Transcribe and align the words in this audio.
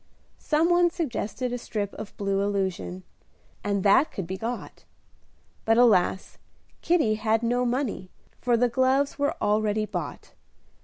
Some 0.39 0.71
one 0.71 0.89
suggested 0.89 1.53
a 1.53 1.59
strip 1.59 1.93
of 1.93 2.17
blue 2.17 2.41
illusion, 2.41 3.03
and 3.63 3.83
that 3.83 4.11
could 4.11 4.25
be 4.25 4.35
got; 4.35 4.83
but, 5.63 5.77
alas! 5.77 6.39
Kitty 6.81 7.13
had 7.13 7.43
no 7.43 7.67
money, 7.67 8.09
for 8.39 8.57
the 8.57 8.67
gloves 8.67 9.19
were 9.19 9.35
already 9.39 9.85
bought. 9.85 10.31